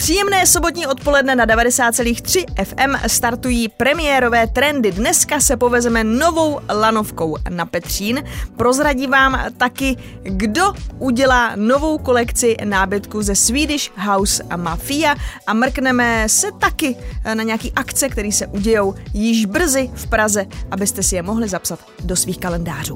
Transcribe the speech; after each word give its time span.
Příjemné 0.00 0.46
sobotní 0.46 0.86
odpoledne 0.86 1.36
na 1.36 1.46
90,3 1.46 2.64
FM 2.64 3.08
startují 3.08 3.68
premiérové 3.68 4.46
trendy. 4.46 4.92
Dneska 4.92 5.40
se 5.40 5.56
povezeme 5.56 6.04
novou 6.04 6.60
lanovkou 6.68 7.36
na 7.48 7.66
Petřín. 7.66 8.24
Prozradí 8.56 9.06
vám 9.06 9.44
taky, 9.56 9.96
kdo 10.22 10.72
udělá 10.98 11.52
novou 11.56 11.98
kolekci 11.98 12.56
nábytku 12.64 13.22
ze 13.22 13.34
Swedish 13.34 13.90
House 13.96 14.42
Mafia 14.56 15.14
a 15.46 15.54
mrkneme 15.54 16.28
se 16.28 16.52
taky 16.52 16.96
na 17.34 17.42
nějaký 17.42 17.72
akce, 17.76 18.08
které 18.08 18.32
se 18.32 18.46
udějou 18.46 18.94
již 19.14 19.46
brzy 19.46 19.90
v 19.94 20.06
Praze, 20.06 20.46
abyste 20.70 21.02
si 21.02 21.16
je 21.16 21.22
mohli 21.22 21.48
zapsat 21.48 21.78
do 22.04 22.16
svých 22.16 22.38
kalendářů. 22.38 22.94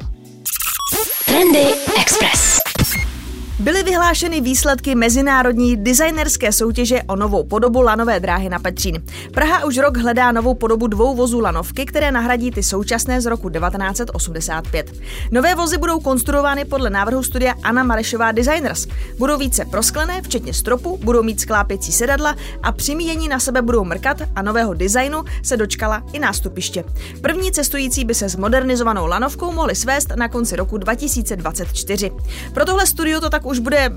Trendy 1.26 1.66
Express. 2.00 2.63
Byly 3.58 3.82
vyhlášeny 3.82 4.40
výsledky 4.40 4.94
mezinárodní 4.94 5.76
designerské 5.76 6.52
soutěže 6.52 7.02
o 7.02 7.16
novou 7.16 7.44
podobu 7.44 7.80
lanové 7.80 8.20
dráhy 8.20 8.48
na 8.48 8.58
Petřín. 8.58 9.02
Praha 9.32 9.64
už 9.64 9.78
rok 9.78 9.96
hledá 9.96 10.32
novou 10.32 10.54
podobu 10.54 10.86
dvou 10.86 11.14
vozů 11.14 11.40
lanovky, 11.40 11.86
které 11.86 12.12
nahradí 12.12 12.50
ty 12.50 12.62
současné 12.62 13.20
z 13.20 13.26
roku 13.26 13.50
1985. 13.50 14.92
Nové 15.30 15.54
vozy 15.54 15.78
budou 15.78 16.00
konstruovány 16.00 16.64
podle 16.64 16.90
návrhu 16.90 17.22
studia 17.22 17.54
Anna 17.62 17.82
Marešová 17.82 18.32
Designers. 18.32 18.86
Budou 19.18 19.38
více 19.38 19.64
prosklené, 19.64 20.22
včetně 20.22 20.54
stropu, 20.54 20.98
budou 21.04 21.22
mít 21.22 21.40
sklápěcí 21.40 21.92
sedadla 21.92 22.36
a 22.62 22.72
přimíjení 22.72 23.28
na 23.28 23.40
sebe 23.40 23.62
budou 23.62 23.84
mrkat 23.84 24.16
a 24.36 24.42
nového 24.42 24.74
designu 24.74 25.24
se 25.42 25.56
dočkala 25.56 26.02
i 26.12 26.18
nástupiště. 26.18 26.84
První 27.20 27.52
cestující 27.52 28.04
by 28.04 28.14
se 28.14 28.28
s 28.28 28.36
modernizovanou 28.36 29.06
lanovkou 29.06 29.52
mohli 29.52 29.74
svést 29.74 30.12
na 30.16 30.28
konci 30.28 30.56
roku 30.56 30.78
2024. 30.78 32.10
Pro 32.52 32.64
tohle 32.64 32.86
studio 32.86 33.20
to 33.20 33.30
tak 33.30 33.43
už 33.46 33.58
bude, 33.58 33.92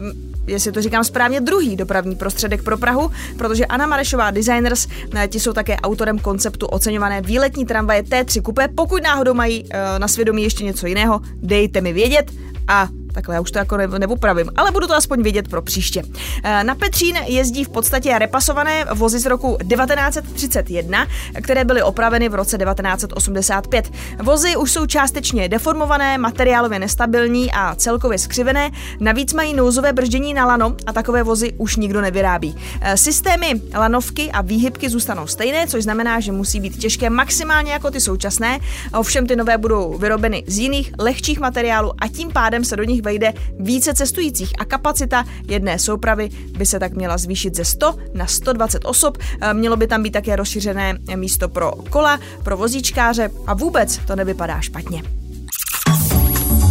jestli 0.48 0.72
to 0.72 0.82
říkám 0.82 1.04
správně, 1.04 1.42
druhý 1.42 1.76
dopravní 1.76 2.16
prostředek 2.16 2.64
pro 2.64 2.78
Prahu, 2.78 3.12
protože 3.38 3.66
Anna 3.66 3.86
Marešová 3.86 4.32
Designers, 4.32 4.88
eh, 5.16 5.28
ti 5.28 5.40
jsou 5.40 5.54
také 5.54 5.76
autorem 5.76 6.20
konceptu 6.20 6.68
oceňované 6.68 7.22
výletní 7.22 7.66
tramvaje 7.66 8.04
T3 8.04 8.42
Coupé. 8.42 8.68
Pokud 8.68 9.04
náhodou 9.04 9.34
mají 9.34 9.64
uh, 9.64 9.70
na 9.98 10.08
svědomí 10.08 10.44
ještě 10.44 10.64
něco 10.64 10.88
jiného, 10.88 11.22
dejte 11.36 11.82
mi 11.82 11.94
vědět 11.94 12.32
a 12.68 12.88
Takhle 13.14 13.36
já 13.36 13.42
už 13.42 13.52
to 13.52 13.60
jako 13.60 13.78
neupravím, 13.78 14.50
ale 14.56 14.72
budu 14.72 14.88
to 14.88 14.96
aspoň 14.96 15.22
vědět 15.24 15.48
pro 15.48 15.62
příště. 15.62 16.04
Eh, 16.44 16.64
na 16.64 16.76
Petřín 16.76 17.16
jezdí 17.26 17.64
v 17.64 17.70
podstatě 17.70 18.20
repasované 18.20 18.86
vozy 18.94 19.20
z 19.20 19.26
roku 19.26 19.58
1931, 19.70 21.08
které 21.42 21.66
byly 21.66 21.84
opraveny 21.84 22.30
v 22.30 22.36
roce 22.36 22.58
1985. 22.58 23.92
Vozy 24.24 24.56
už 24.56 24.72
jsou 24.72 24.86
částečně 24.86 25.50
deformované, 25.50 26.18
materiálově 26.18 26.80
nestabilní 26.80 27.52
a 27.52 27.76
celkově 27.76 28.18
skřivené, 28.18 28.72
navíc 29.00 29.34
mají 29.34 29.54
nouzové 29.54 29.94
brždění 29.94 30.34
na 30.34 30.46
lano 30.46 30.76
a 30.86 30.94
takové 30.94 31.24
vozy 31.24 31.54
už 31.58 31.76
nikdo 31.76 32.02
nevyrábí. 32.02 32.56
Eh, 32.82 32.98
systémy 32.98 33.62
lanovky 33.74 34.32
a 34.32 34.42
výhybky 34.42 34.90
zůstanou 34.90 35.28
stejné, 35.28 35.68
což 35.68 35.84
znamená, 35.84 36.20
že 36.20 36.32
musí 36.32 36.60
být 36.60 36.78
těžké 36.78 37.10
maximálně 37.10 37.72
jako 37.72 37.92
ty 37.92 38.02
současné, 38.02 38.60
ovšem 38.94 39.28
ty 39.28 39.36
nové 39.36 39.58
budou 39.58 39.98
vyrobeny 39.98 40.44
z 40.48 40.58
jiných, 40.58 40.92
lehčích 41.00 41.40
materiálů 41.40 41.92
a 42.00 42.08
tím 42.08 42.32
pádem 42.32 42.64
se 42.64 42.76
do 42.76 42.84
nich 42.84 42.97
vejde 43.02 43.34
více 43.60 43.94
cestujících 43.94 44.54
a 44.60 44.66
kapacita 44.66 45.26
jedné 45.48 45.80
soupravy 45.80 46.30
by 46.58 46.66
se 46.66 46.80
tak 46.80 46.94
měla 46.94 47.18
zvýšit 47.18 47.56
ze 47.56 47.66
100 47.66 47.96
na 48.14 48.28
120 48.28 48.86
osob. 48.86 49.18
Eh, 49.42 49.54
mělo 49.54 49.78
by 49.78 49.88
tam 49.88 50.04
být 50.04 50.12
také 50.12 50.36
rozšířené 50.36 50.98
místo 51.16 51.50
pro 51.50 51.72
kola, 51.90 52.20
pro 52.44 52.58
vozíčkáře 52.58 53.30
a 53.48 53.54
vůbec 53.54 53.98
to 53.98 54.16
nevypadá 54.16 54.62
špatně. 54.62 55.04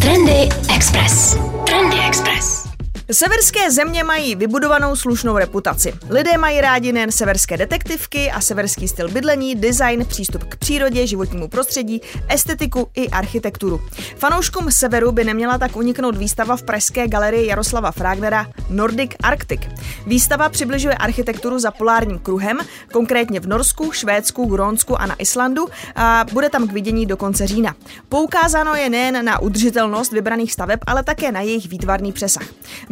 Trendy 0.00 0.48
Express. 0.74 1.36
Trendy 1.66 1.96
Express. 2.08 2.65
Severské 3.12 3.70
země 3.70 4.04
mají 4.04 4.34
vybudovanou 4.34 4.96
slušnou 4.96 5.38
reputaci. 5.38 5.92
Lidé 6.10 6.38
mají 6.38 6.60
rádi 6.60 6.92
nejen 6.92 7.12
severské 7.12 7.56
detektivky 7.56 8.30
a 8.30 8.40
severský 8.40 8.88
styl 8.88 9.08
bydlení, 9.08 9.54
design, 9.54 10.04
přístup 10.04 10.44
k 10.44 10.56
přírodě, 10.56 11.06
životnímu 11.06 11.48
prostředí, 11.48 12.00
estetiku 12.28 12.88
i 12.94 13.08
architekturu. 13.08 13.80
Fanouškům 14.16 14.72
severu 14.72 15.12
by 15.12 15.24
neměla 15.24 15.58
tak 15.58 15.76
uniknout 15.76 16.16
výstava 16.16 16.56
v 16.56 16.62
pražské 16.62 17.08
galerii 17.08 17.46
Jaroslava 17.46 17.92
Fragnera 17.92 18.46
Nordic 18.70 19.10
Arctic. 19.22 19.60
Výstava 20.06 20.48
přibližuje 20.48 20.94
architekturu 20.94 21.58
za 21.58 21.70
polárním 21.70 22.18
kruhem, 22.18 22.58
konkrétně 22.92 23.40
v 23.40 23.46
Norsku, 23.46 23.92
Švédsku, 23.92 24.44
Grónsku 24.44 25.00
a 25.00 25.06
na 25.06 25.14
Islandu 25.18 25.68
a 25.96 26.26
bude 26.32 26.50
tam 26.50 26.68
k 26.68 26.72
vidění 26.72 27.06
do 27.06 27.16
konce 27.16 27.46
října. 27.46 27.74
Poukázáno 28.08 28.74
je 28.74 28.90
nejen 28.90 29.24
na 29.24 29.38
udržitelnost 29.38 30.12
vybraných 30.12 30.52
staveb, 30.52 30.80
ale 30.86 31.02
také 31.02 31.32
na 31.32 31.40
jejich 31.40 31.68
výtvarný 31.68 32.12
přesah. 32.12 32.46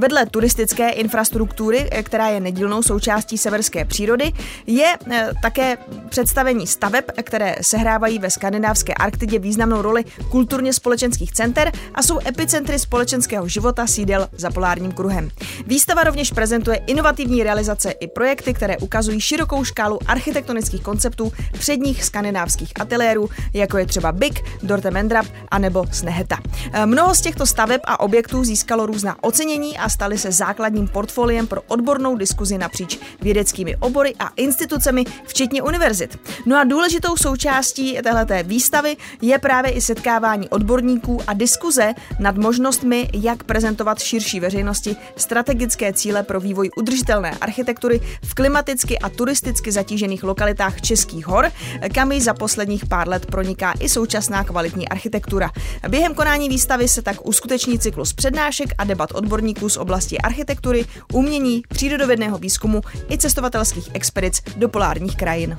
Vedle 0.04 0.26
turistické 0.26 0.90
infrastruktury, 0.90 1.88
eh, 1.90 2.02
která 2.02 2.28
je 2.28 2.40
nedílnou 2.40 2.82
součástí 2.82 3.38
severské 3.38 3.84
přírody, 3.84 4.32
je 4.66 4.96
eh, 5.10 5.30
také 5.42 5.78
představení 6.08 6.66
staveb, 6.66 7.04
které 7.22 7.56
sehrávají 7.60 8.18
ve 8.18 8.30
skandinávské 8.30 8.94
Arktidě 8.94 9.38
významnou 9.38 9.82
roli 9.82 10.04
kulturně 10.30 10.72
společenských 10.72 11.32
center 11.32 11.72
a 11.94 12.02
jsou 12.02 12.18
epicentry 12.26 12.78
společenského 12.78 13.48
života 13.48 13.86
sídel 13.86 14.28
za 14.32 14.50
polárním 14.50 14.92
kruhem. 14.92 15.30
Výstava 15.66 16.04
rovněž 16.04 16.30
prezentuje 16.30 16.76
inovativní 16.86 17.42
realizace 17.42 17.90
i 17.90 18.06
projekty, 18.06 18.54
které 18.54 18.78
ukazují 18.78 19.20
širokou 19.20 19.64
škálu 19.64 19.98
architektonických 20.06 20.82
konceptů 20.82 21.32
předních 21.52 22.04
skandinávských 22.04 22.72
ateliérů, 22.80 23.28
jako 23.52 23.78
je 23.78 23.86
třeba 23.86 24.12
Big, 24.12 24.44
Dorte 24.62 24.90
Mendrap 24.90 25.26
a 25.48 25.58
nebo 25.58 25.84
Sneheta. 25.92 26.38
Eh, 26.72 26.86
mnoho 26.86 27.14
z 27.14 27.20
těchto 27.20 27.46
staveb 27.46 27.80
a 27.84 28.00
objektů 28.00 28.44
získalo 28.44 28.86
různá 28.86 29.16
ocenění 29.20 29.78
a 29.78 29.93
staly 29.94 30.18
se 30.18 30.32
základním 30.32 30.88
portfoliem 30.88 31.46
pro 31.46 31.62
odbornou 31.68 32.16
diskuzi 32.16 32.58
napříč 32.58 32.98
vědeckými 33.22 33.76
obory 33.76 34.14
a 34.18 34.28
institucemi, 34.36 35.04
včetně 35.26 35.62
univerzit. 35.62 36.18
No 36.46 36.56
a 36.56 36.64
důležitou 36.64 37.16
součástí 37.16 37.98
této 38.02 38.34
výstavy 38.42 38.96
je 39.22 39.38
právě 39.38 39.72
i 39.72 39.80
setkávání 39.80 40.48
odborníků 40.48 41.20
a 41.26 41.32
diskuze 41.32 41.94
nad 42.18 42.36
možnostmi, 42.36 43.10
jak 43.12 43.44
prezentovat 43.44 43.98
širší 43.98 44.40
veřejnosti 44.40 44.96
strategické 45.16 45.92
cíle 45.92 46.22
pro 46.22 46.40
vývoj 46.40 46.70
udržitelné 46.76 47.30
architektury 47.40 48.00
v 48.22 48.34
klimaticky 48.34 48.98
a 48.98 49.08
turisticky 49.08 49.72
zatížených 49.72 50.24
lokalitách 50.24 50.80
Českých 50.80 51.26
hor, 51.26 51.50
kam 51.94 52.12
ji 52.12 52.20
za 52.20 52.34
posledních 52.34 52.86
pár 52.86 53.08
let 53.08 53.26
proniká 53.26 53.72
i 53.80 53.88
současná 53.88 54.44
kvalitní 54.44 54.88
architektura. 54.88 55.50
Během 55.88 56.14
konání 56.14 56.48
výstavy 56.48 56.88
se 56.88 57.02
tak 57.02 57.26
uskuteční 57.26 57.78
cyklus 57.78 58.12
přednášek 58.12 58.68
a 58.78 58.84
debat 58.84 59.10
odborníků 59.14 59.68
z 59.68 59.76
oblasti 59.84 60.18
architektury, 60.18 60.84
umění, 61.12 61.62
přírodovědného 61.68 62.38
výzkumu 62.38 62.80
i 63.10 63.18
cestovatelských 63.18 63.90
expedic 63.92 64.42
do 64.56 64.68
polárních 64.68 65.16
krajin. 65.16 65.58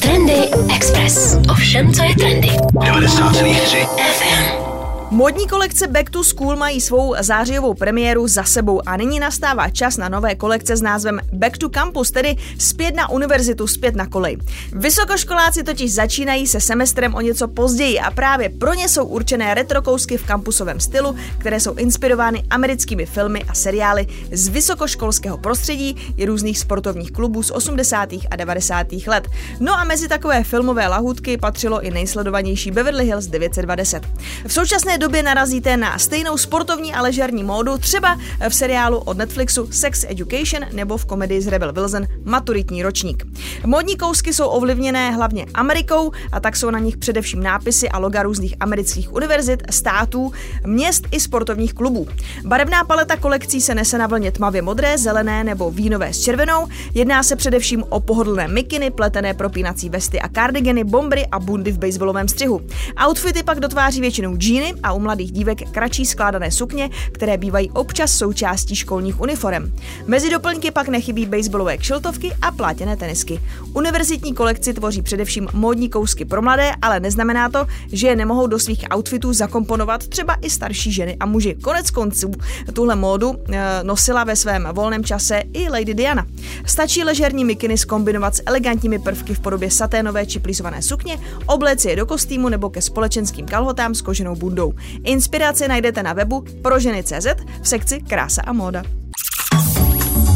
Trendy 0.00 0.50
Express. 0.76 1.36
Ovšem, 1.50 1.92
co 1.92 2.02
je 2.02 2.14
trendy. 2.14 2.48
90,3 2.48 3.86
FM. 3.86 4.65
Modní 5.10 5.46
kolekce 5.48 5.86
Back 5.86 6.10
to 6.10 6.24
School 6.24 6.56
mají 6.56 6.80
svou 6.80 7.14
zářijovou 7.20 7.74
premiéru 7.74 8.28
za 8.28 8.44
sebou 8.44 8.82
a 8.86 8.96
nyní 8.96 9.20
nastává 9.20 9.70
čas 9.70 9.96
na 9.96 10.08
nové 10.08 10.34
kolekce 10.34 10.76
s 10.76 10.82
názvem 10.82 11.20
Back 11.32 11.58
to 11.58 11.68
Campus, 11.68 12.10
tedy 12.10 12.36
zpět 12.58 12.94
na 12.94 13.10
univerzitu, 13.10 13.66
zpět 13.66 13.96
na 13.96 14.06
kolej. 14.06 14.38
Vysokoškoláci 14.72 15.62
totiž 15.62 15.94
začínají 15.94 16.46
se 16.46 16.60
semestrem 16.60 17.14
o 17.14 17.20
něco 17.20 17.48
později 17.48 18.00
a 18.00 18.10
právě 18.10 18.48
pro 18.48 18.74
ně 18.74 18.88
jsou 18.88 19.04
určené 19.04 19.54
retrokousky 19.54 20.16
v 20.16 20.26
kampusovém 20.26 20.80
stylu, 20.80 21.16
které 21.38 21.60
jsou 21.60 21.74
inspirovány 21.74 22.42
americkými 22.50 23.06
filmy 23.06 23.44
a 23.48 23.54
seriály 23.54 24.06
z 24.32 24.48
vysokoškolského 24.48 25.38
prostředí 25.38 26.14
i 26.16 26.24
různých 26.24 26.58
sportovních 26.58 27.12
klubů 27.12 27.42
z 27.42 27.50
80. 27.50 28.08
a 28.30 28.36
90. 28.36 28.86
let. 29.06 29.28
No 29.60 29.74
a 29.74 29.84
mezi 29.84 30.08
takové 30.08 30.44
filmové 30.44 30.88
lahůdky 30.88 31.36
patřilo 31.36 31.80
i 31.82 31.90
nejsledovanější 31.90 32.70
Beverly 32.70 33.04
Hills 33.04 33.26
920. 33.26 34.02
V 34.46 34.52
současné 34.52 34.95
době 34.98 35.22
narazíte 35.22 35.76
na 35.76 35.98
stejnou 35.98 36.38
sportovní 36.38 36.94
a 36.94 37.02
ležerní 37.02 37.44
módu, 37.44 37.78
třeba 37.78 38.18
v 38.48 38.54
seriálu 38.54 38.98
od 38.98 39.18
Netflixu 39.18 39.68
Sex 39.72 40.04
Education 40.08 40.64
nebo 40.72 40.96
v 40.96 41.06
komedii 41.06 41.40
z 41.40 41.46
Rebel 41.46 41.72
Wilson 41.72 42.06
Maturitní 42.24 42.82
ročník. 42.82 43.26
Módní 43.64 43.96
kousky 43.96 44.32
jsou 44.32 44.46
ovlivněné 44.46 45.10
hlavně 45.10 45.46
Amerikou 45.54 46.12
a 46.32 46.40
tak 46.40 46.56
jsou 46.56 46.70
na 46.70 46.78
nich 46.78 46.96
především 46.96 47.42
nápisy 47.42 47.88
a 47.88 47.98
loga 47.98 48.22
různých 48.22 48.54
amerických 48.60 49.12
univerzit, 49.12 49.62
států, 49.70 50.32
měst 50.66 51.06
i 51.10 51.20
sportovních 51.20 51.74
klubů. 51.74 52.08
Barevná 52.44 52.84
paleta 52.84 53.16
kolekcí 53.16 53.60
se 53.60 53.74
nese 53.74 53.98
na 53.98 54.06
vlně 54.06 54.32
tmavě 54.32 54.62
modré, 54.62 54.98
zelené 54.98 55.44
nebo 55.44 55.70
vínové 55.70 56.12
s 56.12 56.20
červenou. 56.20 56.66
Jedná 56.94 57.22
se 57.22 57.36
především 57.36 57.84
o 57.88 58.00
pohodlné 58.00 58.48
mikiny, 58.48 58.90
pletené 58.90 59.34
propínací 59.34 59.88
vesty 59.88 60.20
a 60.20 60.28
kardigeny, 60.28 60.84
bombry 60.84 61.26
a 61.26 61.38
bundy 61.38 61.72
v 61.72 61.78
baseballovém 61.78 62.28
střihu. 62.28 62.60
Outfity 63.08 63.42
pak 63.42 63.60
dotváří 63.60 64.00
většinou 64.00 64.36
džíny 64.36 64.74
a 64.82 64.92
u 64.92 64.98
mladých 64.98 65.32
dívek 65.32 65.70
kratší 65.70 66.06
skládané 66.06 66.50
sukně, 66.50 66.90
které 67.12 67.36
bývají 67.38 67.70
občas 67.70 68.12
součástí 68.12 68.76
školních 68.76 69.20
uniform. 69.20 69.72
Mezi 70.06 70.30
doplňky 70.30 70.70
pak 70.70 70.88
nechybí 70.88 71.26
baseballové 71.26 71.78
kšiltovky 71.78 72.32
a 72.42 72.50
plátěné 72.50 72.96
tenisky. 72.96 73.40
Univerzitní 73.74 74.34
kolekci 74.34 74.74
tvoří 74.74 75.02
především 75.02 75.48
módní 75.52 75.88
kousky 75.88 76.24
pro 76.24 76.42
mladé, 76.42 76.72
ale 76.82 77.00
neznamená 77.00 77.48
to, 77.48 77.66
že 77.92 78.08
je 78.08 78.16
nemohou 78.16 78.46
do 78.46 78.58
svých 78.58 78.84
outfitů 78.94 79.32
zakomponovat 79.32 80.08
třeba 80.08 80.36
i 80.42 80.50
starší 80.50 80.92
ženy 80.92 81.16
a 81.20 81.26
muži. 81.26 81.56
Konec 81.62 81.90
konců 81.90 82.32
tuhle 82.72 82.96
módu 82.96 83.34
e, 83.48 83.84
nosila 83.84 84.24
ve 84.24 84.36
svém 84.36 84.68
volném 84.72 85.04
čase 85.04 85.42
i 85.52 85.68
Lady 85.68 85.94
Diana. 85.94 86.26
Stačí 86.66 87.04
ležerní 87.04 87.44
mikiny 87.44 87.78
skombinovat 87.78 88.34
s 88.34 88.42
elegantními 88.46 88.98
prvky 88.98 89.34
v 89.34 89.40
podobě 89.40 89.70
saténové 89.70 90.26
či 90.26 90.38
plízované 90.38 90.82
sukně, 90.82 91.18
obléci 91.46 91.88
je 91.88 91.96
do 91.96 92.06
kostýmu 92.06 92.48
nebo 92.48 92.70
ke 92.70 92.82
společenským 92.82 93.46
kalhotám 93.46 93.94
s 93.94 94.02
koženou 94.02 94.36
bundou. 94.36 94.72
Inspiraci 95.04 95.68
najdete 95.68 96.02
na 96.02 96.12
webu 96.12 96.44
proženy.cz 96.62 97.26
v 97.62 97.68
sekci 97.68 98.00
Krása 98.00 98.42
a 98.42 98.52
móda. 98.52 98.82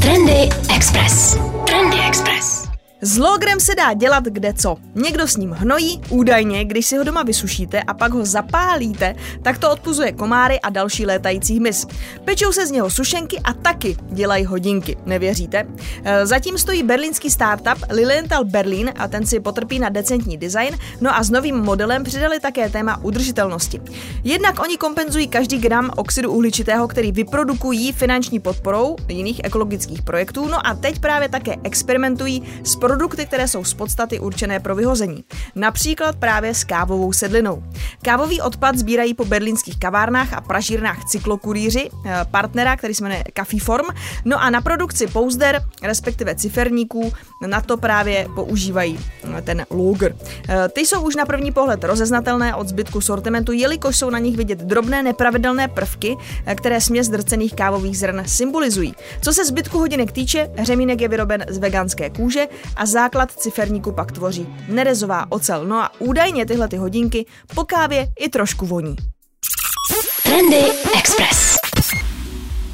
Trendy 0.00 0.48
Express. 0.74 1.36
Trendy 1.66 1.98
Express. 2.08 2.59
S 3.02 3.18
logrem 3.18 3.60
se 3.60 3.74
dá 3.74 3.92
dělat 3.92 4.24
kde 4.24 4.52
co. 4.52 4.76
Někdo 4.94 5.28
s 5.28 5.36
ním 5.36 5.50
hnojí, 5.50 6.00
údajně, 6.08 6.64
když 6.64 6.86
si 6.86 6.96
ho 6.96 7.04
doma 7.04 7.22
vysušíte 7.22 7.82
a 7.82 7.94
pak 7.94 8.12
ho 8.12 8.24
zapálíte, 8.24 9.14
tak 9.42 9.58
to 9.58 9.70
odpuzuje 9.70 10.12
komáry 10.12 10.60
a 10.60 10.70
další 10.70 11.06
létající 11.06 11.58
hmyz. 11.58 11.86
Pečou 12.24 12.52
se 12.52 12.66
z 12.66 12.70
něho 12.70 12.90
sušenky 12.90 13.40
a 13.44 13.52
taky 13.52 13.96
dělají 14.10 14.44
hodinky, 14.44 14.96
nevěříte? 15.06 15.66
E, 16.04 16.26
zatím 16.26 16.58
stojí 16.58 16.82
berlínský 16.82 17.30
startup 17.30 17.84
Lilienthal 17.90 18.44
Berlin 18.44 18.92
a 18.98 19.08
ten 19.08 19.26
si 19.26 19.40
potrpí 19.40 19.78
na 19.78 19.88
decentní 19.88 20.38
design, 20.38 20.78
no 21.00 21.16
a 21.16 21.22
s 21.22 21.30
novým 21.30 21.56
modelem 21.56 22.04
přidali 22.04 22.40
také 22.40 22.70
téma 22.70 23.04
udržitelnosti. 23.04 23.80
Jednak 24.24 24.60
oni 24.60 24.76
kompenzují 24.76 25.28
každý 25.28 25.58
gram 25.58 25.90
oxidu 25.96 26.32
uhličitého, 26.32 26.88
který 26.88 27.12
vyprodukují 27.12 27.92
finanční 27.92 28.40
podporou 28.40 28.96
jiných 29.08 29.40
ekologických 29.44 30.02
projektů, 30.02 30.48
no 30.48 30.66
a 30.66 30.74
teď 30.74 30.98
právě 30.98 31.28
také 31.28 31.56
experimentují 31.64 32.42
s 32.64 32.76
produkty, 32.90 33.26
které 33.26 33.48
jsou 33.48 33.64
z 33.64 33.74
podstaty 33.74 34.20
určené 34.20 34.60
pro 34.60 34.74
vyhození. 34.74 35.24
Například 35.54 36.16
právě 36.16 36.54
s 36.54 36.64
kávovou 36.64 37.12
sedlinou. 37.12 37.62
Kávový 38.02 38.40
odpad 38.40 38.78
sbírají 38.78 39.14
po 39.14 39.24
berlínských 39.24 39.78
kavárnách 39.78 40.32
a 40.32 40.40
pražírnách 40.40 41.04
cyklokurýři, 41.04 41.90
eh, 42.06 42.20
partnera, 42.30 42.76
který 42.76 42.94
se 42.94 43.04
jmenuje 43.04 43.24
Form. 43.62 43.86
No 44.24 44.42
a 44.42 44.50
na 44.50 44.60
produkci 44.60 45.06
pouzder, 45.06 45.62
respektive 45.82 46.34
ciferníků, 46.34 47.12
na 47.46 47.60
to 47.60 47.76
právě 47.76 48.26
používají 48.34 48.98
eh, 49.38 49.42
ten 49.42 49.66
loger. 49.70 50.16
Eh, 50.48 50.68
ty 50.68 50.80
jsou 50.80 51.06
už 51.06 51.16
na 51.16 51.26
první 51.26 51.52
pohled 51.52 51.84
rozeznatelné 51.84 52.54
od 52.54 52.68
zbytku 52.68 53.00
sortimentu, 53.00 53.52
jelikož 53.52 53.96
jsou 53.96 54.10
na 54.10 54.18
nich 54.18 54.36
vidět 54.36 54.58
drobné 54.58 55.02
nepravidelné 55.02 55.68
prvky, 55.68 56.16
které 56.54 56.80
směs 56.80 57.08
drcených 57.08 57.54
kávových 57.54 57.98
zrn 57.98 58.22
symbolizují. 58.26 58.94
Co 59.22 59.32
se 59.32 59.44
zbytku 59.44 59.78
hodinek 59.78 60.12
týče, 60.12 60.50
řemínek 60.62 61.00
je 61.00 61.08
vyroben 61.08 61.44
z 61.48 61.58
veganské 61.58 62.10
kůže 62.10 62.46
a 62.80 62.86
základ 62.86 63.32
ciferníku 63.32 63.92
pak 63.92 64.12
tvoří 64.12 64.48
nerezová 64.68 65.26
ocel. 65.28 65.64
No 65.64 65.76
a 65.76 65.90
údajně 65.98 66.46
tyhle 66.46 66.68
ty 66.68 66.76
hodinky 66.76 67.26
po 67.54 67.64
kávě 67.64 68.06
i 68.18 68.28
trošku 68.28 68.66
voní. 68.66 68.96
Trendy 70.22 70.64
Express. 70.98 71.59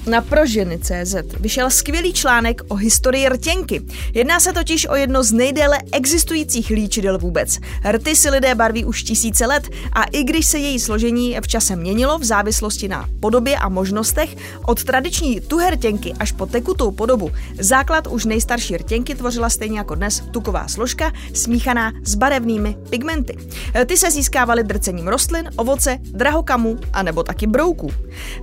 Na 0.06 0.20
proženy.cz 0.20 1.14
vyšel 1.40 1.70
skvělý 1.70 2.12
článek 2.12 2.62
o 2.68 2.74
historii 2.74 3.28
rtěnky. 3.28 3.82
Jedná 4.14 4.40
se 4.40 4.52
totiž 4.52 4.86
o 4.88 4.94
jedno 4.94 5.22
z 5.22 5.32
nejdéle 5.32 5.78
existujících 5.92 6.70
líčidel 6.70 7.18
vůbec. 7.18 7.58
Rty 7.90 8.16
si 8.16 8.30
lidé 8.30 8.54
barví 8.54 8.84
už 8.84 9.02
tisíce 9.02 9.46
let 9.46 9.68
a 9.92 10.04
i 10.04 10.24
když 10.24 10.46
se 10.46 10.58
její 10.58 10.80
složení 10.80 11.36
v 11.40 11.48
čase 11.48 11.76
měnilo 11.76 12.18
v 12.18 12.24
závislosti 12.24 12.88
na 12.88 13.08
podobě 13.20 13.56
a 13.56 13.68
možnostech, 13.68 14.36
od 14.66 14.84
tradiční 14.84 15.40
tuhé 15.40 15.70
rtěnky 15.70 16.14
až 16.18 16.32
po 16.32 16.46
tekutou 16.46 16.90
podobu, 16.90 17.30
základ 17.58 18.06
už 18.06 18.24
nejstarší 18.24 18.76
rtěnky 18.76 19.14
tvořila 19.14 19.50
stejně 19.50 19.78
jako 19.78 19.94
dnes 19.94 20.22
tuková 20.30 20.68
složka 20.68 21.12
smíchaná 21.34 21.92
s 22.02 22.14
barevnými 22.14 22.76
pigmenty. 22.90 23.36
Ty 23.86 23.96
se 23.96 24.10
získávaly 24.10 24.64
drcením 24.64 25.08
rostlin, 25.08 25.50
ovoce, 25.56 25.98
drahokamů 26.00 26.78
a 26.92 27.02
nebo 27.02 27.22
taky 27.22 27.46
brouků. 27.46 27.90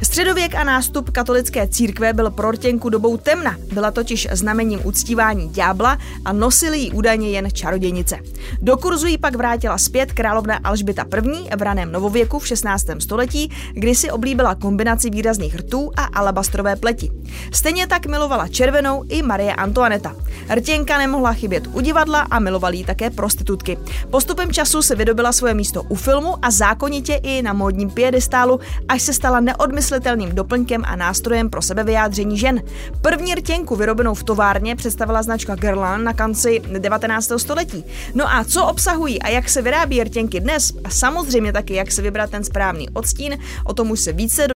Středověk 0.03 0.55
a 0.55 0.63
nástup 0.63 1.09
katolické 1.09 1.52
katolické 1.53 1.67
církve 1.67 2.13
byl 2.13 2.31
pro 2.31 2.51
rtěnku 2.51 2.89
dobou 2.89 3.17
temna. 3.17 3.55
Byla 3.73 3.91
totiž 3.91 4.27
znamením 4.31 4.79
uctívání 4.83 5.49
ďábla 5.49 5.97
a 6.25 6.33
nosili 6.33 6.79
ji 6.79 6.91
údajně 6.91 7.29
jen 7.29 7.51
čarodějnice. 7.51 8.19
Do 8.61 8.77
kurzu 8.77 9.07
ji 9.07 9.17
pak 9.17 9.35
vrátila 9.35 9.77
zpět 9.77 10.13
královna 10.13 10.59
Alžběta 10.63 11.03
I. 11.03 11.55
v 11.55 11.61
raném 11.61 11.91
novověku 11.91 12.39
v 12.39 12.47
16. 12.47 12.85
století, 12.99 13.51
kdy 13.73 13.95
si 13.95 14.11
oblíbila 14.11 14.55
kombinaci 14.55 15.09
výrazných 15.09 15.55
rtů 15.55 15.91
a 15.97 16.03
alabastrové 16.03 16.75
pleti. 16.75 17.11
Stejně 17.53 17.87
tak 17.87 18.05
milovala 18.05 18.47
červenou 18.47 19.03
i 19.09 19.21
Marie 19.21 19.53
Antoaneta. 19.53 20.15
Rtěnka 20.53 20.97
nemohla 20.97 21.33
chybět 21.33 21.67
u 21.73 21.81
divadla 21.81 22.19
a 22.19 22.39
milovali 22.39 22.77
ji 22.77 22.85
také 22.85 23.09
prostitutky. 23.09 23.77
Postupem 24.09 24.53
času 24.53 24.81
se 24.81 24.95
vydobila 24.95 25.31
svoje 25.31 25.53
místo 25.53 25.83
u 25.83 25.95
filmu 25.95 26.35
a 26.41 26.51
zákonitě 26.51 27.13
i 27.23 27.41
na 27.41 27.53
módním 27.53 27.89
piedestálu, 27.89 28.59
až 28.87 29.01
se 29.01 29.13
stala 29.13 29.39
neodmyslitelným 29.39 30.35
doplňkem 30.35 30.83
a 30.85 30.95
nástrojem 30.95 31.42
nástrojem 31.43 31.49
pro 31.49 31.61
sebevyjádření 31.61 32.37
žen. 32.37 32.61
První 33.01 33.35
rtěnku 33.35 33.75
vyrobenou 33.75 34.13
v 34.13 34.23
továrně 34.23 34.75
představila 34.75 35.23
značka 35.23 35.55
Guerlain 35.55 36.03
na 36.03 36.13
konci 36.13 36.61
19. 36.79 37.31
století. 37.37 37.83
No 38.15 38.25
a 38.25 38.43
co 38.43 38.65
obsahují 38.65 39.21
a 39.21 39.29
jak 39.29 39.49
se 39.49 39.61
vyrábí 39.61 40.03
rtěnky 40.03 40.39
dnes 40.39 40.71
a 40.83 40.89
samozřejmě 40.89 41.53
taky 41.53 41.73
jak 41.73 41.91
se 41.91 42.01
vybrat 42.01 42.29
ten 42.29 42.43
správný 42.43 42.89
odstín, 42.89 43.37
o 43.65 43.73
tom 43.73 43.91
už 43.91 43.99
se 43.99 44.13
více 44.13 44.47
do... 44.47 44.53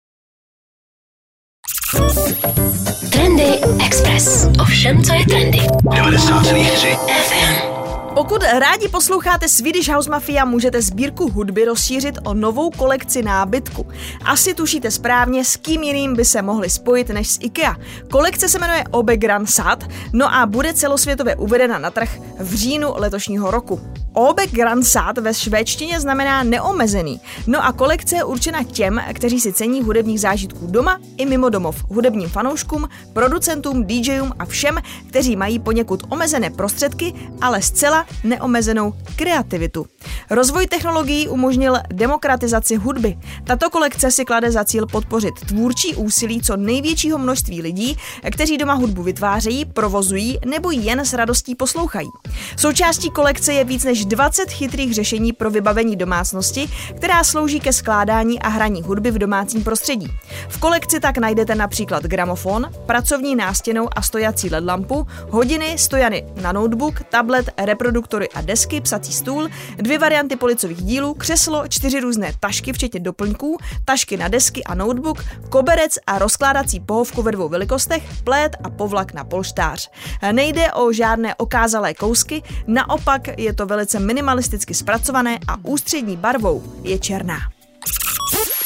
Trendy 3.11 3.61
Express. 3.87 4.49
Ovšem, 4.61 5.03
co 5.03 5.15
je 5.15 5.27
trendy. 5.27 5.59
90,3 5.59 6.97
FM. 6.97 7.74
Pokud 8.15 8.43
rádi 8.43 8.89
posloucháte 8.89 9.49
Swedish 9.49 9.89
House 9.89 10.11
Mafia, 10.11 10.45
můžete 10.45 10.83
sbírku 10.83 11.31
hudby 11.31 11.65
rozšířit 11.65 12.19
o 12.25 12.35
novou 12.35 12.71
kolekci 12.71 13.23
nábytku. 13.23 13.87
Asi 14.25 14.55
tušíte 14.55 14.91
správně, 14.91 15.45
s 15.45 15.57
kým 15.57 15.83
jiným 15.83 16.17
by 16.17 16.25
se 16.25 16.43
mohli 16.43 16.71
spojit 16.71 17.09
než 17.09 17.29
s 17.29 17.39
IKEA. 17.41 17.77
Kolekce 18.11 18.49
se 18.49 18.59
jmenuje 18.59 18.85
Obe 18.91 19.17
Grand 19.17 19.51
Sad, 19.51 19.85
no 20.13 20.35
a 20.35 20.47
bude 20.47 20.75
celosvětově 20.75 21.37
uvedena 21.37 21.79
na 21.79 21.91
trh 21.91 22.21
v 22.41 22.55
říjnu 22.55 22.93
letošního 22.97 23.51
roku. 23.51 23.81
Obe 24.17 24.47
Gransat 24.47 25.19
ve 25.19 25.35
švédštině 25.35 26.01
znamená 26.01 26.43
neomezený. 26.43 27.21
No 27.47 27.65
a 27.65 27.73
kolekce 27.73 28.17
je 28.17 28.25
určena 28.25 28.63
těm, 28.63 29.01
kteří 29.13 29.41
si 29.41 29.53
cení 29.53 29.83
hudebních 29.83 30.21
zážitků 30.21 30.67
doma 30.67 31.01
i 31.17 31.27
mimo 31.27 31.49
domov, 31.49 31.85
hudebním 31.91 32.29
fanouškům, 32.29 32.89
producentům, 33.13 33.85
DJům 33.85 34.33
a 34.39 34.45
všem, 34.45 34.79
kteří 35.09 35.37
mají 35.37 35.59
poněkud 35.59 36.03
omezené 36.09 36.51
prostředky, 36.51 37.15
ale 37.41 37.63
zcela 37.63 38.07
neomezenou 38.25 38.95
kreativitu. 39.17 39.87
Rozvoj 40.31 40.67
technologií 40.67 41.29
umožnil 41.29 41.77
demokratizaci 41.93 42.77
hudby. 42.77 43.19
Tato 43.45 43.71
kolekce 43.71 44.11
si 44.11 44.25
klade 44.25 44.51
za 44.51 44.65
cíl 44.65 44.87
podpořit 44.87 45.35
tvůrčí 45.47 45.95
úsilí 45.95 46.43
co 46.43 46.57
největšího 46.57 47.19
množství 47.19 47.63
lidí, 47.63 47.97
kteří 48.33 48.59
doma 48.59 48.75
hudbu 48.75 49.03
vytvářejí, 49.03 49.65
provozují 49.65 50.39
nebo 50.47 50.71
jen 50.71 51.01
s 51.01 51.13
radostí 51.13 51.55
poslouchají. 51.55 52.09
Součástí 52.57 53.11
kolekce 53.11 53.53
je 53.53 53.65
víc 53.65 53.85
než 53.85 54.05
20 54.05 54.51
chytrých 54.51 54.95
řešení 54.95 55.33
pro 55.33 55.51
vybavení 55.51 55.97
domácnosti, 55.97 56.69
která 56.97 57.25
slouží 57.25 57.61
ke 57.61 57.73
skládání 57.73 58.41
a 58.41 58.49
hraní 58.49 58.83
hudby 58.83 59.11
v 59.11 59.19
domácím 59.19 59.65
prostředí. 59.65 60.07
V 60.49 60.59
kolekci 60.59 61.01
tak 61.01 61.19
najdete 61.19 61.55
například 61.55 62.03
gramofon, 62.03 62.71
pracovní 62.87 63.37
nástěnou 63.37 63.89
a 63.97 64.03
stojací 64.03 64.51
LED 64.51 64.65
lampu, 64.65 65.07
hodiny, 65.31 65.79
stojany 65.79 66.25
na 66.43 66.53
notebook, 66.53 66.95
tablet, 67.11 67.51
reproduktory 67.59 68.29
a 68.29 68.41
desky, 68.41 68.81
psací 68.81 69.13
stůl, 69.13 69.49
dvě 69.77 69.99
varianty 69.99 70.14
policových 70.39 70.83
dílů, 70.83 71.15
křeslo, 71.15 71.69
čtyři 71.69 72.01
různé 72.01 72.33
tašky, 72.41 72.73
včetně 72.73 73.01
doplňků, 73.01 73.59
tašky 73.85 74.17
na 74.17 74.29
desky 74.29 74.65
a 74.65 74.75
notebook, 74.75 75.25
koberec 75.49 75.99
a 76.07 76.19
rozkládací 76.19 76.81
pohovku 76.81 77.23
ve 77.23 77.33
dvou 77.33 77.49
velikostech, 77.49 78.03
plét 78.25 78.57
a 78.65 78.71
povlak 78.71 79.15
na 79.15 79.25
polštář. 79.25 79.91
Nejde 80.33 80.73
o 80.73 80.93
žádné 80.93 81.35
okázalé 81.35 81.95
kousky, 81.95 82.43
naopak 82.67 83.39
je 83.39 83.53
to 83.53 83.67
velice 83.67 84.01
minimalisticky 84.01 84.75
zpracované 84.75 85.39
a 85.49 85.57
ústřední 85.63 86.17
barvou 86.17 86.63
je 86.83 86.99
černá. 86.99 87.39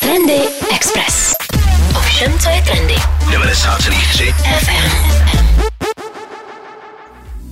Trendy 0.01 0.41
Express. 0.77 1.35
Ovšem, 1.97 2.39
co 2.39 2.49
je 2.49 2.63
trendy. 2.63 2.95
90,3 2.95 4.35
FM. 4.59 5.09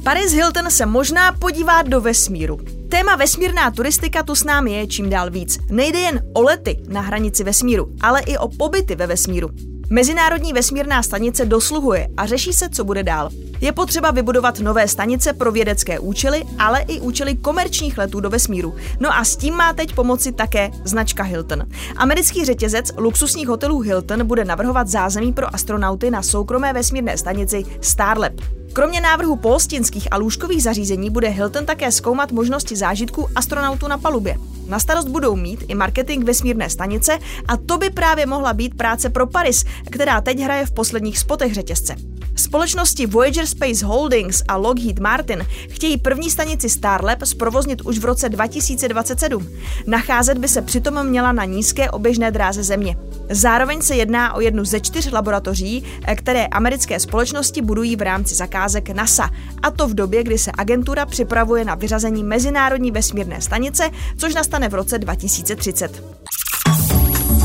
Paris 0.03 0.33
Hilton 0.33 0.71
se 0.71 0.87
možná 0.87 1.33
podívá 1.33 1.83
do 1.83 2.01
vesmíru. 2.01 2.76
Téma 2.91 3.17
vesmírná 3.17 3.71
turistika 3.71 4.23
tu 4.23 4.35
s 4.35 4.45
námi 4.45 4.73
je 4.73 4.87
čím 4.87 5.11
dál 5.11 5.31
víc. 5.31 5.59
Nejde 5.71 5.99
jen 5.99 6.23
o 6.35 6.43
lety 6.43 6.83
na 6.89 7.01
hranici 7.01 7.45
vesmíru, 7.45 7.95
ale 8.01 8.21
i 8.21 8.39
o 8.39 8.49
pobyty 8.49 8.95
ve 8.95 9.07
vesmíru. 9.07 9.49
Mezinárodní 9.91 10.53
vesmírná 10.53 11.03
stanice 11.03 11.45
dosluhuje 11.45 12.09
a 12.17 12.27
řeší 12.27 12.53
se, 12.53 12.69
co 12.69 12.85
bude 12.85 13.03
dál. 13.03 13.31
Je 13.61 13.73
potřeba 13.73 14.11
vybudovat 14.11 14.61
nové 14.61 14.89
stanice 14.89 15.33
pro 15.33 15.53
vědecké 15.53 15.99
účely, 15.99 16.45
ale 16.59 16.81
i 16.81 17.01
účely 17.01 17.37
komerčních 17.37 17.99
letů 17.99 18.21
do 18.21 18.31
vesmíru. 18.31 18.75
No 19.01 19.17
a 19.17 19.25
s 19.25 19.37
tím 19.37 19.55
má 19.55 19.73
teď 19.73 19.95
pomoci 19.95 20.33
také 20.33 20.71
značka 20.85 21.23
Hilton. 21.23 21.67
Americký 21.97 22.45
řetězec 22.45 22.93
luxusních 22.97 23.49
hotelů 23.49 23.81
Hilton 23.81 24.27
bude 24.27 24.45
navrhovat 24.45 24.89
zázemí 24.89 25.33
pro 25.33 25.55
astronauty 25.55 26.11
na 26.11 26.23
soukromé 26.23 26.73
vesmírné 26.73 27.19
stanici 27.19 27.65
Starlab. 27.81 28.33
Kromě 28.73 29.01
návrhu 29.01 29.37
polstinských 29.37 30.09
a 30.11 30.17
lůžkových 30.17 30.63
zařízení 30.63 31.11
bude 31.11 31.29
Hilton 31.29 31.67
také 31.67 31.93
zkoumat 31.93 32.33
možnosti 32.33 32.77
zážitků 32.77 33.29
astronautů 33.35 33.89
na 33.89 33.99
palubě. 33.99 34.37
Na 34.69 34.79
starost 34.79 35.09
budou 35.09 35.37
mít 35.37 35.65
i 35.69 35.75
marketing 35.75 36.25
vesmírné 36.25 36.71
stanice 36.71 37.19
a 37.49 37.57
to 37.57 37.79
by 37.79 37.91
právě 37.91 38.27
mohla 38.27 38.53
být 38.53 38.77
práce 38.77 39.11
pro 39.11 39.27
Paris, 39.27 39.65
která 39.91 40.21
teď 40.21 40.41
hraje 40.41 40.67
v 40.67 40.73
posledních 40.73 41.19
spotech 41.19 41.55
řetězce. 41.55 42.16
Společnosti 42.37 43.07
Voyager 43.07 43.47
Space 43.47 43.87
Holdings 43.87 44.43
a 44.49 44.57
Lockheed 44.57 44.99
Martin 44.99 45.47
chtějí 45.69 45.97
první 45.97 46.31
stanici 46.31 46.69
Starlab 46.69 47.23
zprovoznit 47.25 47.83
už 47.83 47.99
v 47.99 48.05
roce 48.05 48.29
2027. 48.29 49.49
Nacházet 49.87 50.39
by 50.39 50.49
se 50.49 50.63
přitom 50.63 51.07
měla 51.07 51.33
na 51.33 51.45
nízké 51.45 51.91
oběžné 51.91 52.31
dráze 52.31 52.63
Země. 52.63 52.97
Zároveň 53.31 53.83
se 53.83 53.97
jedná 53.97 54.35
o 54.35 54.41
jednu 54.41 54.65
ze 54.65 54.81
čtyř 54.81 55.13
laboratoří, 55.13 55.85
které 56.17 56.47
americké 56.47 57.01
společnosti 57.01 57.63
budují 57.63 57.97
v 57.97 58.03
rámci 58.03 58.35
zakázek 58.35 58.91
NASA. 58.91 59.31
A 59.63 59.71
to 59.71 59.89
v 59.89 59.95
době, 59.95 60.23
kdy 60.23 60.39
se 60.39 60.51
agentura 60.59 61.07
připravuje 61.07 61.65
na 61.65 61.75
vyřazení 61.75 62.25
Mezinárodní 62.25 62.91
vesmírné 62.91 63.41
stanice, 63.41 63.91
což 64.17 64.35
nastane 64.35 64.69
v 64.69 64.75
roce 64.75 64.99
2030. 64.99 66.05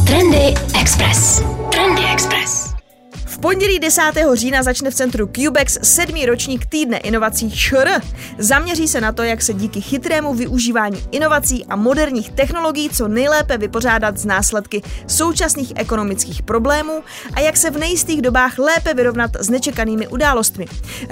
Trendy 0.07 0.53
Express. 0.81 1.43
Trendy 1.71 2.01
Express 2.13 2.70
pondělí 3.41 3.79
10. 3.79 4.01
října 4.33 4.63
začne 4.63 4.91
v 4.91 4.95
centru 4.95 5.29
Cubex 5.35 5.77
sedmý 5.81 6.25
ročník 6.25 6.65
týdne 6.65 6.97
inovací 6.97 7.51
ČR. 7.51 7.89
Zaměří 8.37 8.87
se 8.87 9.01
na 9.01 9.11
to, 9.11 9.23
jak 9.23 9.41
se 9.41 9.53
díky 9.53 9.81
chytrému 9.81 10.33
využívání 10.33 11.03
inovací 11.11 11.65
a 11.65 11.75
moderních 11.75 12.31
technologií 12.31 12.89
co 12.89 13.07
nejlépe 13.07 13.57
vypořádat 13.57 14.17
z 14.17 14.25
následky 14.25 14.81
současných 15.07 15.73
ekonomických 15.75 16.43
problémů 16.43 17.03
a 17.33 17.39
jak 17.39 17.57
se 17.57 17.69
v 17.69 17.77
nejistých 17.77 18.21
dobách 18.21 18.59
lépe 18.59 18.93
vyrovnat 18.93 19.31
s 19.39 19.49
nečekanými 19.49 20.07
událostmi. 20.07 20.65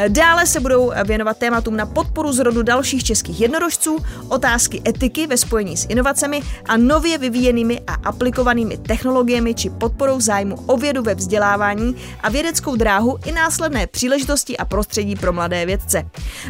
Dále 0.07 0.45
se 0.45 0.59
budou 0.59 0.91
věnovat 1.05 1.37
tématům 1.37 1.77
na 1.77 1.85
podporu 1.85 2.33
zrodu 2.33 2.63
dalších 2.63 3.03
českých 3.03 3.41
jednorožců, 3.41 3.97
otázky 4.27 4.81
etiky 4.87 5.27
ve 5.27 5.37
spojení 5.37 5.77
s 5.77 5.85
inovacemi 5.89 6.41
a 6.65 6.77
nově 6.77 7.17
vyvíjenými 7.17 7.81
a 7.87 7.93
aplikovanými 7.93 8.77
technologiemi 8.77 9.53
či 9.53 9.69
podporou 9.69 10.21
zájmu 10.21 10.55
o 10.65 10.77
vědu 10.77 11.03
ve 11.03 11.15
vzdělávání 11.15 11.95
a 12.23 12.29
vědeckou 12.29 12.75
dráhu 12.75 13.17
i 13.25 13.31
následné 13.31 13.87
příležitosti 13.87 14.57
a 14.57 14.65
prostředí 14.65 15.15
pro 15.15 15.33
mladé 15.33 15.65
vědce. 15.65 16.09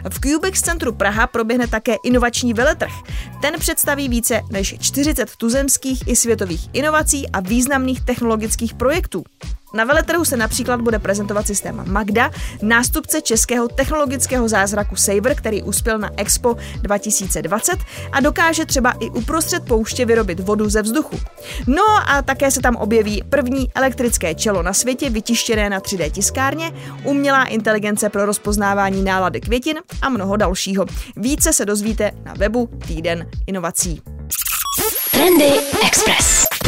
V 0.09 0.19
Cubex 0.19 0.61
centru 0.61 0.93
Praha 0.93 1.27
proběhne 1.27 1.67
také 1.67 1.95
inovační 2.03 2.53
veletrh. 2.53 2.91
Ten 3.41 3.59
představí 3.59 4.09
více 4.09 4.41
než 4.51 4.75
40 4.79 5.35
tuzemských 5.35 6.07
i 6.07 6.15
světových 6.15 6.69
inovací 6.73 7.29
a 7.29 7.39
významných 7.39 8.01
technologických 8.01 8.73
projektů. 8.73 9.23
Na 9.73 9.83
veletrhu 9.83 10.25
se 10.25 10.37
například 10.37 10.81
bude 10.81 10.99
prezentovat 10.99 11.47
systém 11.47 11.83
Magda, 11.87 12.31
nástupce 12.61 13.21
českého 13.21 13.67
technologického 13.67 14.49
zázraku 14.49 14.95
Saber, 14.95 15.35
který 15.35 15.63
uspěl 15.63 15.97
na 15.97 16.09
Expo 16.17 16.55
2020 16.81 17.79
a 18.11 18.19
dokáže 18.19 18.65
třeba 18.65 18.91
i 18.91 19.09
uprostřed 19.09 19.65
pouště 19.65 20.05
vyrobit 20.05 20.39
vodu 20.39 20.69
ze 20.69 20.81
vzduchu. 20.81 21.19
No 21.67 21.83
a 22.07 22.21
také 22.21 22.51
se 22.51 22.61
tam 22.61 22.75
objeví 22.75 23.23
první 23.29 23.71
elektrické 23.75 24.35
čelo 24.35 24.63
na 24.63 24.73
světě 24.73 25.09
vytištěné 25.09 25.69
na 25.69 25.79
3D 25.79 26.11
tiskárně, 26.11 26.71
umělá 27.03 27.43
inteligence 27.45 28.09
pro 28.09 28.25
rozpoznávání 28.25 29.03
nálady 29.03 29.41
květin 29.41 29.77
a 30.01 30.09
mnoho 30.09 30.37
dalšího. 30.37 30.85
Více 31.15 31.53
se 31.53 31.65
dozvíte 31.65 32.11
na 32.25 32.33
webu 32.33 32.69
Týden 32.87 33.29
inovací. 33.47 34.01
Trendy 35.11 35.51
Express. 35.87 36.58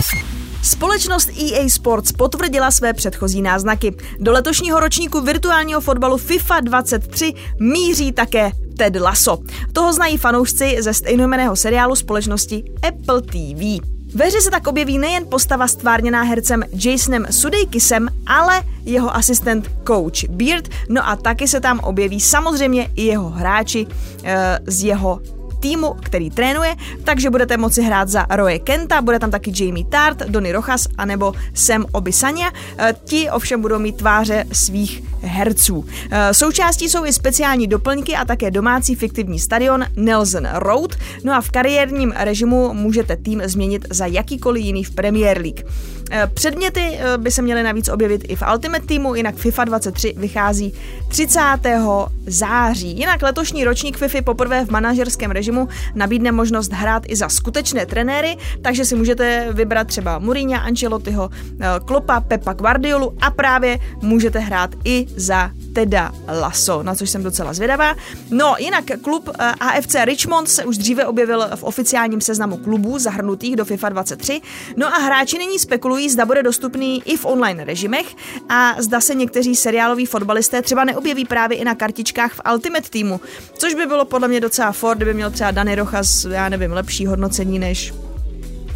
Společnost 0.64 1.30
EA 1.30 1.70
Sports 1.70 2.12
potvrdila 2.12 2.72
své 2.72 2.94
předchozí 2.94 3.42
náznaky. 3.42 3.96
Do 4.20 4.32
letošního 4.32 4.80
ročníku 4.80 5.22
virtuálního 5.22 5.82
fotbalu 5.82 6.18
FIFA 6.18 6.60
23 6.60 7.34
míří 7.60 8.12
také 8.12 8.52
Ted 8.78 8.96
Lasso. 8.96 9.38
Toho 9.74 9.94
znají 9.94 10.18
fanoušci 10.18 10.78
ze 10.80 10.94
stejnojmeného 10.94 11.56
seriálu 11.56 11.96
společnosti 11.96 12.64
Apple 12.88 13.22
TV. 13.22 13.86
Ve 14.16 14.26
hře 14.26 14.42
se 14.42 14.52
tak 14.52 14.68
objeví 14.68 14.98
nejen 14.98 15.26
postava 15.30 15.68
stvárněná 15.68 16.22
hercem 16.22 16.64
Jasonem 16.86 17.28
Sudeikisem, 17.30 18.08
ale 18.28 18.64
jeho 18.86 19.16
asistent 19.16 19.70
Coach 19.88 20.24
Beard, 20.30 20.70
no 20.90 21.08
a 21.08 21.16
taky 21.16 21.48
se 21.48 21.60
tam 21.60 21.80
objeví 21.80 22.20
samozřejmě 22.20 22.90
i 22.96 23.06
jeho 23.06 23.30
hráči 23.30 23.88
e, 24.24 24.60
z 24.68 24.84
jeho 24.84 25.22
týmu, 25.62 25.94
který 26.04 26.30
trénuje, 26.30 26.76
takže 27.04 27.30
budete 27.30 27.58
moci 27.58 27.82
hrát 27.82 28.10
za 28.10 28.26
Roye 28.30 28.60
Kenta, 28.60 29.02
bude 29.02 29.20
tam 29.20 29.32
taky 29.32 29.52
Jamie 29.56 29.86
Tart, 29.86 30.18
Donny 30.18 30.52
Rojas 30.52 30.88
anebo 30.98 31.34
Sam 31.54 31.86
Obisanya. 31.92 32.52
Eh, 32.78 32.96
ti 33.06 33.30
ovšem 33.30 33.62
budou 33.62 33.80
mít 33.80 33.98
tváře 33.98 34.46
svých 34.52 35.04
herců. 35.22 35.86
Eh, 36.12 36.34
součástí 36.34 36.90
jsou 36.90 37.06
i 37.06 37.14
speciální 37.14 37.68
doplňky 37.68 38.16
a 38.16 38.26
také 38.26 38.52
domácí 38.52 38.96
fiktivní 38.96 39.40
stadion 39.40 39.86
Nelson 39.96 40.48
Road. 40.54 40.96
No 41.24 41.34
a 41.34 41.42
v 41.42 41.52
kariérním 41.52 42.14
režimu 42.18 42.74
můžete 42.74 43.16
tým 43.16 43.42
změnit 43.46 43.88
za 43.90 44.06
jakýkoliv 44.06 44.66
jiný 44.66 44.84
v 44.84 44.92
Premier 44.92 45.42
League. 45.42 45.64
Eh, 46.12 46.28
předměty 46.34 47.00
by 47.18 47.32
se 47.32 47.42
měly 47.42 47.64
navíc 47.64 47.90
objevit 47.90 48.22
i 48.28 48.36
v 48.36 48.44
Ultimate 48.54 48.86
Teamu, 48.86 49.16
jinak 49.16 49.36
FIFA 49.36 49.64
23 49.64 50.14
vychází 50.18 50.74
30. 51.08 52.10
září. 52.28 52.98
Jinak 52.98 53.22
letošní 53.22 53.64
ročník 53.64 53.98
FIFA 53.98 54.22
poprvé 54.22 54.66
v 54.66 54.70
manažerském 54.70 55.32
režimu 55.32 55.68
nabídne 55.96 56.32
možnost 56.32 56.74
hrát 56.74 57.04
i 57.08 57.16
za 57.16 57.30
skutečné 57.30 57.86
trenéry, 57.86 58.38
takže 58.62 58.86
si 58.86 58.96
můžete 58.96 59.48
vybrat 59.52 59.88
třeba 59.88 60.20
Mourinho, 60.20 60.62
Ancelottiho, 60.62 61.30
eh, 61.34 61.66
Klopa, 61.86 62.20
Pepa 62.20 62.54
Guardiolu 62.54 63.14
a 63.22 63.32
právě 63.32 63.80
můžete 64.02 64.40
hrát 64.40 64.76
i 64.84 65.08
za 65.16 65.52
teda 65.74 66.12
Lasso, 66.42 66.84
na 66.84 66.96
což 66.96 67.10
jsem 67.10 67.24
docela 67.24 67.54
zvědavá. 67.54 67.96
No, 68.30 68.56
jinak 68.60 68.84
klub 69.02 69.30
eh, 69.40 69.52
AFC 69.60 69.96
Richmond 70.04 70.50
se 70.50 70.66
už 70.66 70.78
dříve 70.78 71.06
objevil 71.06 71.48
v 71.56 71.64
oficiálním 71.64 72.22
seznamu 72.22 72.58
klubů 72.58 73.00
zahrnutých 73.00 73.56
do 73.56 73.66
FIFA 73.66 73.90
23. 73.90 74.42
No 74.78 74.88
a 74.88 74.98
hráči 74.98 75.38
nyní 75.38 75.60
spekulují, 75.60 76.10
zda 76.10 76.26
bude 76.26 76.44
dostupný 76.44 77.02
i 77.06 77.18
v 77.18 77.26
online 77.26 77.64
režimech 77.64 78.16
a 78.50 78.76
zda 78.80 79.02
se 79.02 79.16
někteří 79.16 79.56
seriáloví 79.56 80.06
fotbalisté 80.06 80.62
třeba 80.62 80.84
neobjeví 80.84 81.26
právě 81.26 81.58
i 81.58 81.66
na 81.66 81.76
kartičkách 81.76 82.34
v 82.34 82.42
Ultimate 82.54 82.90
Teamu, 82.90 83.22
což 83.54 83.74
by 83.74 83.86
bylo 83.86 84.06
podle 84.06 84.28
mě 84.28 84.40
docela 84.40 84.72
for, 84.72 84.96
kdyby 84.96 85.14
měl 85.14 85.32
třeba 85.32 85.52
Dany 85.52 85.76
Rochas, 85.76 86.26
já 86.26 86.50
nevím, 86.50 86.72
lepší 86.72 87.06
hodnocení 87.06 87.60
než 87.60 87.94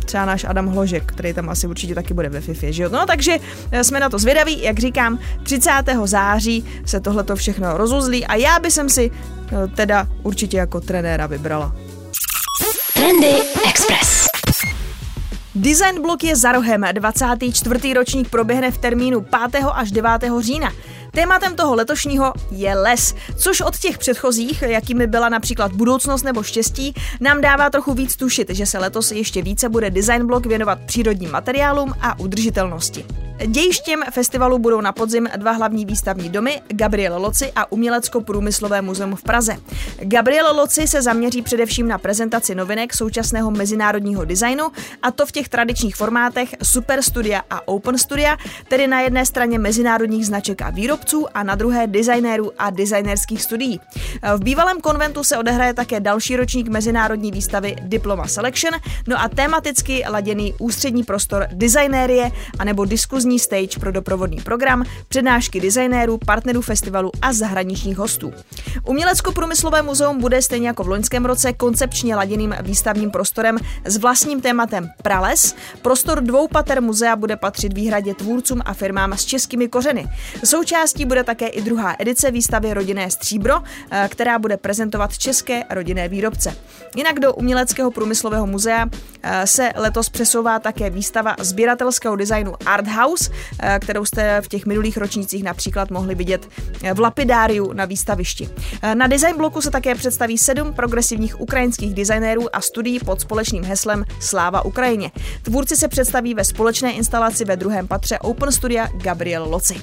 třeba 0.06 0.26
náš 0.26 0.44
Adam 0.44 0.68
Hložek, 0.68 1.04
který 1.06 1.34
tam 1.34 1.50
asi 1.50 1.68
určitě 1.68 1.96
taky 1.96 2.14
bude 2.14 2.30
ve 2.30 2.42
FIFA, 2.42 2.68
že 2.70 2.84
jo? 2.84 2.90
No 2.92 3.06
takže 3.06 3.38
eh, 3.72 3.84
jsme 3.84 4.00
na 4.00 4.10
to 4.10 4.20
zvědaví, 4.20 4.64
jak 4.64 4.80
říkám, 4.80 5.20
30. 5.44 5.72
září 6.06 6.66
se 6.86 7.00
tohleto 7.00 7.36
všechno 7.36 7.78
rozuzlí 7.78 8.26
a 8.26 8.36
já 8.36 8.60
bych 8.60 8.74
si 8.88 9.12
eh, 9.12 9.68
teda 9.76 10.08
určitě 10.24 10.58
jako 10.58 10.82
trenéra 10.82 11.28
vybrala. 11.28 11.76
Trendy 12.94 13.36
Express. 13.68 14.28
Design 15.56 16.02
Block 16.02 16.24
je 16.24 16.36
za 16.36 16.52
rohem. 16.52 16.86
24. 16.92 17.94
ročník 17.94 18.30
proběhne 18.30 18.72
v 18.72 18.78
termínu 18.78 19.22
5. 19.52 19.64
až 19.74 19.92
9. 19.92 20.12
října. 20.40 20.72
Tématem 21.16 21.56
toho 21.56 21.76
letošního 21.76 22.34
je 22.52 22.76
les, 22.76 23.16
což 23.38 23.62
od 23.62 23.78
těch 23.78 23.98
předchozích, 23.98 24.62
jakými 24.62 25.08
byla 25.08 25.30
například 25.30 25.72
budoucnost 25.72 26.24
nebo 26.24 26.44
štěstí, 26.44 26.94
nám 27.22 27.42
dává 27.42 27.70
trochu 27.70 27.94
víc 27.94 28.16
tušit, 28.16 28.50
že 28.50 28.66
se 28.66 28.78
letos 28.80 29.12
ještě 29.12 29.42
více 29.42 29.70
bude 29.70 29.90
Design 29.90 30.28
Block 30.28 30.46
věnovat 30.46 30.80
přírodním 30.86 31.32
materiálům 31.32 31.94
a 32.02 32.20
udržitelnosti. 32.20 33.06
Dějištěm 33.48 34.04
festivalu 34.12 34.60
budou 34.60 34.82
na 34.82 34.92
podzim 34.92 35.30
dva 35.38 35.52
hlavní 35.52 35.86
výstavní 35.86 36.30
domy, 36.30 36.62
Gabriel 36.68 37.22
Loci 37.22 37.52
a 37.56 37.72
Umělecko-průmyslové 37.72 38.82
muzeum 38.82 39.16
v 39.16 39.24
Praze. 39.24 39.58
Gabriel 40.00 40.56
Loci 40.56 40.88
se 40.88 41.02
zaměří 41.02 41.42
především 41.42 41.88
na 41.88 41.98
prezentaci 41.98 42.56
novinek 42.56 42.94
současného 42.94 43.52
mezinárodního 43.52 44.26
designu, 44.26 44.64
a 45.02 45.12
to 45.12 45.26
v 45.26 45.32
těch 45.32 45.50
tradičních 45.50 45.96
formátech 45.96 46.50
Super 46.64 47.02
Studia 47.02 47.42
a 47.50 47.68
Open 47.68 47.98
Studia, 47.98 48.38
tedy 48.68 48.88
na 48.88 49.02
jedné 49.02 49.26
straně 49.26 49.60
mezinárodních 49.60 50.26
značek 50.26 50.62
a 50.62 50.70
výrobců 50.70 51.26
a 51.34 51.44
na 51.44 51.56
druhé 51.56 51.88
designérů 51.88 52.52
a 52.58 52.70
designerských 52.70 53.42
studií. 53.42 53.80
V 54.38 54.44
bývalém 54.44 54.82
konventu 54.82 55.24
se 55.24 55.38
odehraje 55.38 55.74
také 55.74 56.00
další 56.00 56.36
ročník 56.36 56.68
mezinárodní 56.68 57.32
výstavy 57.32 57.76
Diploma 57.82 58.28
Selection, 58.28 58.74
no 59.08 59.22
a 59.22 59.30
tematicky 59.30 60.04
laděný 60.10 60.54
ústřední 60.60 61.04
prostor 61.04 61.48
designérie 61.52 62.32
anebo 62.60 62.86
diskuzní 62.86 63.25
exkluzní 63.26 63.40
stage 63.40 63.80
pro 63.80 63.92
doprovodný 63.92 64.38
program, 64.38 64.84
přednášky 65.08 65.62
designérů, 65.62 66.18
partnerů 66.26 66.62
festivalu 66.62 67.12
a 67.22 67.34
zahraničních 67.34 67.98
hostů. 67.98 68.34
Umělecko-průmyslové 68.84 69.82
muzeum 69.82 70.22
bude 70.22 70.42
stejně 70.42 70.68
jako 70.68 70.84
v 70.84 70.88
loňském 70.88 71.26
roce 71.26 71.54
koncepčně 71.54 72.16
laděným 72.16 72.56
výstavním 72.62 73.12
prostorem 73.12 73.58
s 73.86 73.98
vlastním 73.98 74.42
tématem 74.42 74.90
Prales. 75.02 75.56
Prostor 75.82 76.22
dvou 76.22 76.48
pater 76.48 76.82
muzea 76.82 77.16
bude 77.16 77.36
patřit 77.36 77.74
výhradě 77.74 78.14
tvůrcům 78.14 78.62
a 78.66 78.74
firmám 78.74 79.14
s 79.14 79.26
českými 79.26 79.68
kořeny. 79.68 80.08
Součástí 80.44 81.06
bude 81.06 81.24
také 81.24 81.48
i 81.48 81.62
druhá 81.62 81.96
edice 82.00 82.32
výstavy 82.32 82.74
Rodinné 82.74 83.12
stříbro, 83.12 83.56
eh, 83.92 84.08
která 84.12 84.40
bude 84.40 84.58
prezentovat 84.58 85.18
české 85.18 85.64
rodinné 85.70 86.10
výrobce. 86.10 86.56
Jinak 86.96 87.20
do 87.20 87.34
Uměleckého 87.34 87.92
průmyslového 87.92 88.48
muzea 88.48 88.86
eh, 89.24 89.48
se 89.48 89.72
letos 89.76 90.10
přesouvá 90.10 90.60
také 90.60 90.90
výstava 90.90 91.36
sběratelského 91.40 92.16
designu 92.16 92.54
Art 92.66 92.88
House, 92.88 93.15
eh, 93.60 93.80
kterou 93.82 94.06
jste 94.06 94.42
v 94.42 94.48
těch 94.48 94.66
minulých 94.66 94.98
ročnících 94.98 95.44
například 95.44 95.92
mohli 95.92 96.16
vidět 96.16 96.50
v 96.94 97.00
Lapidáriu 97.00 97.74
na 97.74 97.86
výstavišti. 97.86 98.50
Na 98.94 99.08
design 99.08 99.38
bloku 99.38 99.62
se 99.62 99.72
také 99.72 99.96
představí 99.96 100.38
sedm 100.38 100.74
progresivních 100.74 101.42
ukrajinských 101.42 101.94
designérů 101.94 102.56
a 102.56 102.62
studií 102.62 103.00
pod 103.00 103.22
společným 103.22 103.64
heslem 103.64 104.06
Sláva 104.20 104.66
Ukrajině. 104.66 105.12
Tvůrci 105.42 105.76
se 105.76 105.88
představí 105.88 106.34
ve 106.34 106.44
společné 106.44 106.92
instalaci 106.94 107.46
ve 107.46 107.56
druhém 107.56 107.88
patře 107.88 108.20
Open 108.20 108.52
Studia 108.52 108.88
Gabriel 108.98 109.46
Loci. 109.50 109.82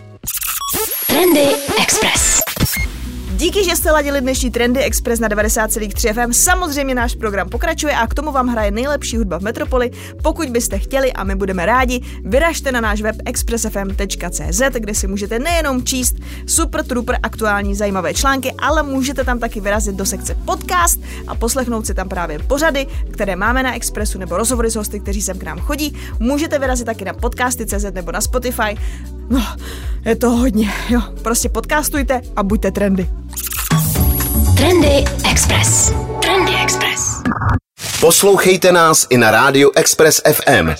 Trendy 1.06 1.46
Express. 1.82 2.41
Díky, 3.42 3.64
že 3.64 3.76
jste 3.76 3.90
ladili 3.90 4.20
dnešní 4.20 4.50
Trendy 4.50 4.80
Express 4.80 5.20
na 5.20 5.28
90,3 5.28 6.14
FM. 6.14 6.32
Samozřejmě 6.32 6.94
náš 6.94 7.14
program 7.14 7.48
pokračuje 7.48 7.94
a 7.94 8.06
k 8.06 8.14
tomu 8.14 8.32
vám 8.32 8.48
hraje 8.48 8.70
nejlepší 8.70 9.16
hudba 9.16 9.38
v 9.38 9.42
Metropoli. 9.42 9.90
Pokud 10.22 10.48
byste 10.48 10.78
chtěli 10.78 11.12
a 11.12 11.24
my 11.24 11.34
budeme 11.34 11.66
rádi, 11.66 12.00
vyražte 12.24 12.72
na 12.72 12.80
náš 12.80 13.02
web 13.02 13.16
expressfm.cz, 13.24 14.62
kde 14.78 14.94
si 14.94 15.06
můžete 15.06 15.38
nejenom 15.38 15.84
číst 15.84 16.16
super 16.46 16.84
trooper 16.84 17.18
aktuální 17.22 17.74
zajímavé 17.74 18.14
články, 18.14 18.52
ale 18.58 18.82
můžete 18.82 19.24
tam 19.24 19.38
taky 19.38 19.60
vyrazit 19.60 19.96
do 19.96 20.06
sekce 20.06 20.34
podcast 20.34 21.00
a 21.26 21.34
poslechnout 21.34 21.86
si 21.86 21.94
tam 21.94 22.08
právě 22.08 22.38
pořady, 22.38 22.86
které 23.10 23.36
máme 23.36 23.62
na 23.62 23.74
Expressu 23.74 24.18
nebo 24.18 24.36
rozhovory 24.36 24.70
s 24.70 24.76
hosty, 24.76 25.00
kteří 25.00 25.22
sem 25.22 25.38
k 25.38 25.42
nám 25.42 25.58
chodí. 25.58 25.96
Můžete 26.18 26.58
vyrazit 26.58 26.86
taky 26.86 27.04
na 27.04 27.12
podcasty.cz 27.12 27.84
nebo 27.92 28.12
na 28.12 28.20
Spotify. 28.20 28.76
No, 29.32 29.56
je 30.04 30.16
to 30.16 30.30
hodně, 30.30 30.72
jo. 30.88 31.00
Prostě 31.22 31.48
podcastujte 31.48 32.20
a 32.36 32.42
buďte 32.42 32.70
trendy. 32.70 33.08
Trendy 34.56 35.04
Express. 35.30 35.92
Trendy 36.22 36.52
Express. 36.62 37.22
Poslouchejte 38.00 38.72
nás 38.72 39.06
i 39.10 39.16
na 39.16 39.30
rádiu 39.30 39.72
Express 39.76 40.22
FM. 40.32 40.70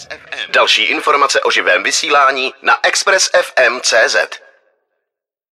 Další 0.55 0.83
informace 0.83 1.41
o 1.41 1.51
živém 1.51 1.83
vysílání 1.83 2.53
na 2.63 2.75
expressfm.cz. 2.83 4.17